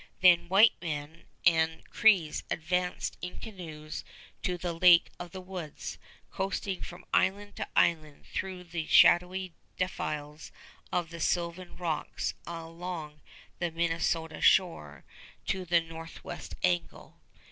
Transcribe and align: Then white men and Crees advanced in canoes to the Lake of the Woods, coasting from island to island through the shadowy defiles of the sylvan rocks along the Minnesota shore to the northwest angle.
Then 0.21 0.49
white 0.49 0.73
men 0.81 1.25
and 1.45 1.87
Crees 1.91 2.41
advanced 2.49 3.19
in 3.21 3.37
canoes 3.39 4.03
to 4.41 4.57
the 4.57 4.73
Lake 4.73 5.11
of 5.19 5.29
the 5.29 5.41
Woods, 5.41 5.99
coasting 6.31 6.81
from 6.81 7.05
island 7.13 7.55
to 7.57 7.67
island 7.75 8.25
through 8.25 8.63
the 8.63 8.87
shadowy 8.87 9.53
defiles 9.77 10.51
of 10.91 11.11
the 11.11 11.19
sylvan 11.19 11.77
rocks 11.77 12.33
along 12.47 13.21
the 13.59 13.69
Minnesota 13.69 14.41
shore 14.41 15.05
to 15.45 15.65
the 15.65 15.81
northwest 15.81 16.55
angle. 16.63 17.19